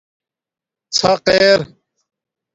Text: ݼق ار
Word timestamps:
ݼق 0.97 1.21
ار 1.43 1.59